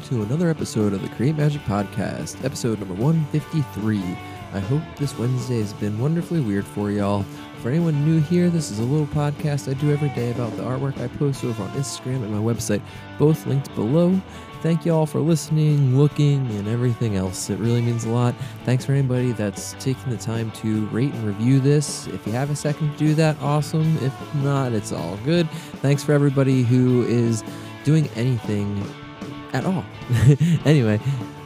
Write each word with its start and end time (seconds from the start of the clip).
to 0.00 0.22
another 0.22 0.50
episode 0.50 0.92
of 0.92 1.00
the 1.00 1.08
Create 1.10 1.36
Magic 1.36 1.62
Podcast, 1.62 2.44
episode 2.44 2.80
number 2.80 2.94
153. 2.94 3.98
I 4.52 4.58
hope 4.58 4.82
this 4.96 5.16
Wednesday 5.16 5.60
has 5.60 5.72
been 5.74 5.96
wonderfully 6.00 6.40
weird 6.40 6.66
for 6.66 6.90
y'all. 6.90 7.24
For 7.60 7.70
anyone 7.70 8.04
new 8.04 8.20
here, 8.20 8.50
this 8.50 8.72
is 8.72 8.80
a 8.80 8.82
little 8.82 9.06
podcast 9.06 9.70
I 9.70 9.74
do 9.74 9.92
every 9.92 10.08
day 10.08 10.32
about 10.32 10.56
the 10.56 10.64
artwork 10.64 11.00
I 11.00 11.06
post 11.18 11.44
over 11.44 11.62
on 11.62 11.70
Instagram 11.70 12.24
and 12.24 12.32
my 12.32 12.40
website, 12.40 12.82
both 13.16 13.46
linked 13.46 13.72
below. 13.76 14.20
Thank 14.60 14.84
y'all 14.84 15.06
for 15.06 15.20
listening, 15.20 15.96
looking, 15.96 16.44
and 16.56 16.66
everything 16.66 17.14
else. 17.14 17.48
It 17.48 17.60
really 17.60 17.80
means 17.80 18.04
a 18.04 18.10
lot. 18.10 18.34
Thanks 18.64 18.84
for 18.84 18.90
anybody 18.90 19.30
that's 19.30 19.74
taking 19.74 20.10
the 20.10 20.18
time 20.18 20.50
to 20.62 20.86
rate 20.86 21.14
and 21.14 21.22
review 21.22 21.60
this. 21.60 22.08
If 22.08 22.26
you 22.26 22.32
have 22.32 22.50
a 22.50 22.56
second 22.56 22.90
to 22.90 22.98
do 22.98 23.14
that, 23.14 23.40
awesome. 23.40 23.96
If 23.98 24.34
not, 24.34 24.72
it's 24.72 24.90
all 24.90 25.16
good. 25.18 25.48
Thanks 25.80 26.02
for 26.02 26.12
everybody 26.12 26.64
who 26.64 27.04
is 27.04 27.44
doing 27.84 28.08
anything 28.16 28.84
at 29.52 29.64
all. 29.64 29.84
anyway, 30.64 31.00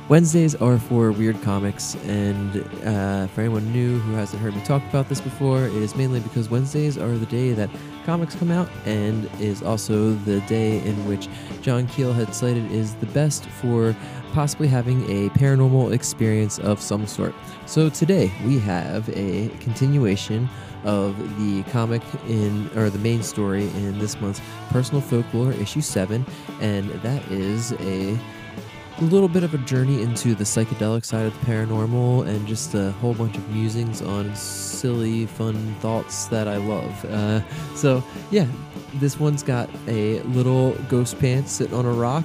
Wednesdays 0.08 0.54
are 0.54 0.78
for 0.78 1.10
weird 1.10 1.42
comics, 1.42 1.96
and 2.04 2.58
uh, 2.84 3.26
for 3.26 3.40
anyone 3.40 3.72
new 3.72 3.98
who 3.98 4.12
hasn't 4.12 4.40
heard 4.40 4.54
me 4.54 4.62
talk 4.62 4.80
about 4.88 5.08
this 5.08 5.20
before, 5.20 5.64
it 5.64 5.74
is 5.74 5.96
mainly 5.96 6.20
because 6.20 6.48
Wednesdays 6.48 6.96
are 6.96 7.18
the 7.18 7.26
day 7.26 7.52
that 7.54 7.68
comics 8.04 8.36
come 8.36 8.52
out, 8.52 8.68
and 8.84 9.28
is 9.40 9.64
also 9.64 10.12
the 10.12 10.40
day 10.42 10.78
in 10.86 10.94
which 11.08 11.28
John 11.60 11.88
Keel 11.88 12.12
had 12.12 12.32
cited 12.36 12.70
is 12.70 12.94
the 12.94 13.06
best 13.06 13.46
for 13.46 13.96
possibly 14.32 14.68
having 14.68 15.02
a 15.10 15.28
paranormal 15.30 15.92
experience 15.92 16.60
of 16.60 16.80
some 16.80 17.04
sort. 17.08 17.34
So 17.66 17.88
today 17.88 18.30
we 18.44 18.60
have 18.60 19.08
a 19.08 19.48
continuation 19.58 20.48
of 20.84 21.18
the 21.40 21.64
comic 21.72 22.02
in 22.28 22.70
or 22.76 22.90
the 22.90 22.98
main 23.00 23.24
story 23.24 23.64
in 23.70 23.98
this 23.98 24.20
month's 24.20 24.40
Personal 24.70 25.00
Folklore 25.00 25.52
issue 25.54 25.80
7 25.80 26.24
and 26.60 26.90
that 27.02 27.26
is 27.28 27.72
a 27.80 28.16
little 29.04 29.28
bit 29.28 29.42
of 29.42 29.52
a 29.54 29.58
journey 29.58 30.02
into 30.02 30.34
the 30.34 30.44
psychedelic 30.44 31.04
side 31.04 31.26
of 31.26 31.38
the 31.38 31.46
paranormal 31.46 32.26
and 32.26 32.46
just 32.46 32.74
a 32.74 32.92
whole 32.92 33.14
bunch 33.14 33.36
of 33.36 33.48
musings 33.50 34.00
on 34.00 34.34
silly 34.34 35.26
fun 35.26 35.74
thoughts 35.80 36.26
that 36.26 36.48
I 36.48 36.56
love. 36.56 37.04
Uh, 37.04 37.40
so 37.74 38.02
yeah, 38.30 38.46
this 38.94 39.20
one's 39.20 39.42
got 39.42 39.68
a 39.86 40.20
little 40.22 40.72
ghost 40.88 41.18
pants 41.18 41.52
sitting 41.52 41.74
on 41.74 41.84
a 41.84 41.92
rock 41.92 42.24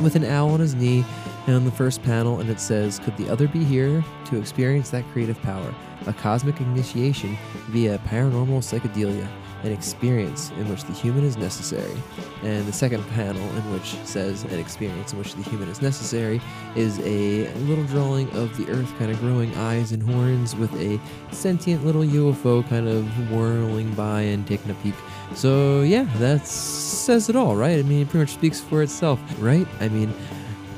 with 0.00 0.16
an 0.16 0.24
owl 0.24 0.50
on 0.50 0.60
his 0.60 0.74
knee 0.74 1.04
and 1.46 1.54
on 1.54 1.64
the 1.64 1.70
first 1.70 2.02
panel 2.02 2.40
and 2.40 2.50
it 2.50 2.58
says 2.58 2.98
could 3.00 3.16
the 3.16 3.28
other 3.28 3.46
be 3.46 3.62
here 3.62 4.04
to 4.24 4.38
experience 4.38 4.90
that 4.90 5.04
creative 5.12 5.40
power 5.42 5.74
a 6.06 6.12
cosmic 6.12 6.60
initiation 6.60 7.36
via 7.68 7.98
paranormal 7.98 8.58
psychedelia, 8.58 9.26
an 9.64 9.72
experience 9.72 10.50
in 10.58 10.68
which 10.68 10.84
the 10.84 10.92
human 10.92 11.24
is 11.24 11.36
necessary. 11.36 11.96
And 12.42 12.66
the 12.66 12.72
second 12.72 13.02
panel, 13.10 13.42
in 13.42 13.72
which 13.72 13.94
says 14.04 14.44
an 14.44 14.58
experience 14.58 15.12
in 15.12 15.18
which 15.18 15.34
the 15.34 15.42
human 15.42 15.68
is 15.68 15.80
necessary, 15.80 16.40
is 16.76 17.00
a 17.00 17.52
little 17.64 17.84
drawing 17.84 18.30
of 18.36 18.56
the 18.58 18.70
Earth 18.70 18.92
kind 18.98 19.10
of 19.10 19.18
growing 19.20 19.54
eyes 19.56 19.92
and 19.92 20.02
horns 20.02 20.54
with 20.54 20.72
a 20.74 21.00
sentient 21.34 21.84
little 21.84 22.02
UFO 22.02 22.68
kind 22.68 22.88
of 22.88 23.30
whirling 23.30 23.92
by 23.94 24.20
and 24.20 24.46
taking 24.46 24.70
a 24.70 24.74
peek. 24.74 24.94
So, 25.34 25.80
yeah, 25.82 26.04
that 26.18 26.46
says 26.46 27.28
it 27.28 27.36
all, 27.36 27.56
right? 27.56 27.78
I 27.78 27.82
mean, 27.82 28.02
it 28.02 28.08
pretty 28.10 28.24
much 28.24 28.34
speaks 28.34 28.60
for 28.60 28.82
itself, 28.82 29.18
right? 29.40 29.66
I 29.80 29.88
mean, 29.88 30.12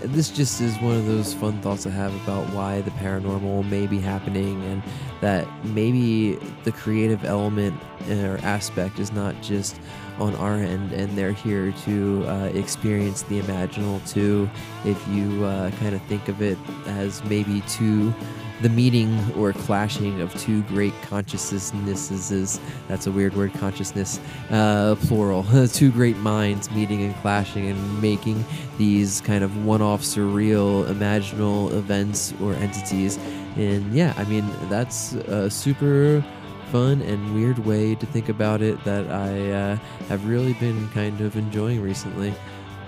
this 0.02 0.30
just 0.30 0.60
is 0.60 0.76
one 0.78 0.96
of 0.96 1.06
those 1.06 1.34
fun 1.34 1.60
thoughts 1.62 1.86
I 1.86 1.90
have 1.90 2.14
about 2.22 2.48
why 2.54 2.80
the 2.82 2.90
paranormal 2.92 3.68
may 3.68 3.86
be 3.86 3.98
happening 3.98 4.62
and 4.64 4.82
that 5.26 5.44
maybe 5.64 6.38
the 6.62 6.70
creative 6.70 7.24
element 7.24 7.74
or 8.08 8.38
aspect 8.44 9.00
is 9.00 9.10
not 9.10 9.34
just 9.42 9.76
on 10.20 10.36
our 10.36 10.54
end 10.54 10.92
and 10.92 11.18
they're 11.18 11.32
here 11.32 11.72
to 11.84 12.24
uh, 12.28 12.44
experience 12.54 13.22
the 13.22 13.40
imaginal 13.42 13.98
too 14.08 14.48
if 14.84 15.08
you 15.08 15.44
uh, 15.44 15.68
kind 15.80 15.96
of 15.96 16.02
think 16.02 16.28
of 16.28 16.40
it 16.40 16.56
as 16.86 17.24
maybe 17.24 17.60
two 17.62 18.14
the 18.62 18.68
meeting 18.68 19.18
or 19.36 19.52
clashing 19.52 20.20
of 20.20 20.32
two 20.40 20.62
great 20.62 20.94
consciousnesses. 21.02 22.60
That's 22.88 23.06
a 23.06 23.10
weird 23.10 23.34
word, 23.34 23.52
consciousness, 23.54 24.20
uh, 24.50 24.94
plural. 25.00 25.44
two 25.72 25.90
great 25.90 26.16
minds 26.18 26.70
meeting 26.70 27.02
and 27.02 27.14
clashing 27.16 27.68
and 27.68 28.00
making 28.00 28.44
these 28.78 29.20
kind 29.22 29.44
of 29.44 29.66
one 29.66 29.82
off 29.82 30.02
surreal, 30.02 30.86
imaginal 30.86 31.70
events 31.72 32.32
or 32.40 32.54
entities. 32.54 33.18
And 33.56 33.94
yeah, 33.94 34.12
I 34.18 34.24
mean, 34.24 34.46
that's 34.68 35.15
a 35.16 35.50
super 35.50 36.24
fun 36.70 37.00
and 37.02 37.34
weird 37.34 37.58
way 37.60 37.94
to 37.94 38.06
think 38.06 38.28
about 38.28 38.60
it 38.60 38.82
that 38.84 39.10
I 39.10 39.50
uh, 39.50 39.76
have 40.08 40.26
really 40.26 40.54
been 40.54 40.88
kind 40.90 41.20
of 41.20 41.36
enjoying 41.36 41.80
recently. 41.80 42.34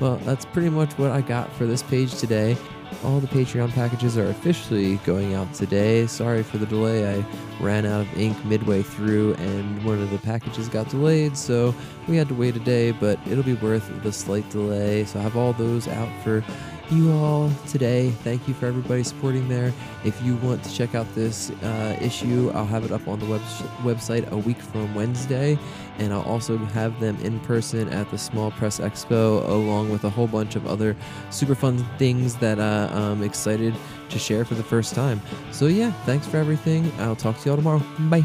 Well, 0.00 0.16
that's 0.19 0.44
pretty 0.44 0.69
much 0.69 0.93
what 0.99 1.11
I 1.11 1.21
got 1.21 1.53
for 1.55 1.66
this 1.66 1.83
page 1.83 2.15
today. 2.16 2.56
All 3.05 3.21
the 3.21 3.27
Patreon 3.27 3.72
packages 3.72 4.16
are 4.16 4.28
officially 4.28 4.97
going 4.99 5.34
out 5.34 5.53
today. 5.53 6.06
Sorry 6.06 6.43
for 6.43 6.59
the 6.59 6.66
delay. 6.66 7.19
I 7.19 7.25
ran 7.61 7.84
out 7.84 8.00
of 8.00 8.19
ink 8.19 8.43
midway 8.45 8.83
through 8.83 9.34
and 9.34 9.84
one 9.84 10.00
of 10.00 10.10
the 10.10 10.19
packages 10.19 10.69
got 10.69 10.89
delayed, 10.89 11.37
so 11.37 11.75
we 12.06 12.16
had 12.16 12.28
to 12.28 12.34
wait 12.34 12.56
a 12.56 12.60
day, 12.60 12.93
but 12.93 13.19
it'll 13.28 13.45
be 13.45 13.55
worth 13.55 13.91
the 14.03 14.12
slight 14.12 14.49
delay. 14.50 15.05
So 15.05 15.19
I 15.19 15.22
have 15.22 15.37
all 15.37 15.53
those 15.53 15.87
out 15.89 16.09
for 16.22 16.43
you 16.91 17.12
all 17.12 17.50
today. 17.66 18.10
Thank 18.10 18.47
you 18.49 18.54
for 18.54 18.66
everybody 18.66 19.03
supporting 19.03 19.49
there. 19.49 19.72
If 20.04 20.21
you 20.22 20.37
want 20.37 20.62
to 20.65 20.75
check 20.75 20.94
out 20.94 21.06
this 21.15 21.50
uh, 21.50 21.99
issue, 22.00 22.50
I'll 22.54 22.66
have 22.66 22.84
it 22.84 22.93
up 22.93 23.06
on 23.09 23.19
the 23.19 23.26
web- 23.26 23.41
website 23.82 24.31
a 24.31 24.37
week 24.37 24.60
from 24.60 24.94
Wednesday, 24.94 25.59
and 25.98 26.12
I'll 26.12 26.22
also 26.22 26.56
have 26.59 26.98
them 27.00 27.16
in 27.22 27.41
person 27.41 27.88
at 27.88 28.10
the 28.10 28.19
Small 28.19 28.50
Press 28.53 28.81
Expo, 28.81 29.47
along 29.48 29.91
with 29.91 30.04
a 30.04 30.10
whole 30.10 30.27
bunch 30.27 30.56
of 30.56 30.66
other 30.66 30.97
super 31.31 31.54
fun 31.54 31.84
things 31.98 32.37
that 32.37 32.59
uh, 32.59 32.91
I'm 32.93 33.22
excited 33.22 33.75
to 34.10 34.19
share 34.19 34.44
for 34.44 34.54
the 34.54 34.65
first 34.65 34.94
time. 34.94 35.21
So, 35.53 35.66
yeah, 35.66 35.93
thanks 36.06 36.27
for 36.27 36.37
everything. 36.37 36.91
I'll 36.98 37.16
talk 37.16 37.38
to 37.41 37.48
y'all 37.48 37.56
tomorrow. 37.56 37.82
Bye. 38.09 38.25